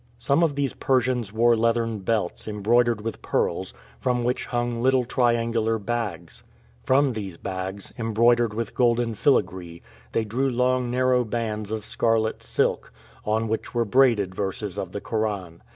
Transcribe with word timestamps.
Some 0.17 0.41
of 0.41 0.55
these 0.55 0.73
Persians 0.73 1.31
wore 1.31 1.55
leathern 1.55 1.99
belts 1.99 2.47
embroidered 2.47 3.01
with 3.01 3.21
pearls, 3.21 3.71
from 3.99 4.23
which 4.23 4.47
hung 4.47 4.81
little 4.81 5.05
triangular 5.05 5.77
bags. 5.77 6.43
From 6.83 7.13
these 7.13 7.37
bags, 7.37 7.93
embroidered 7.99 8.51
with 8.51 8.73
golden 8.73 9.13
filigree, 9.13 9.83
they 10.11 10.25
drew 10.25 10.49
long 10.49 10.89
narrow 10.89 11.23
bands 11.23 11.69
of 11.69 11.85
scarlet 11.85 12.41
silk, 12.41 12.91
on 13.25 13.47
which 13.47 13.75
were 13.75 13.85
braided 13.85 14.33
verses 14.33 14.75
of 14.79 14.91
the 14.91 15.01
Koran. 15.01 15.61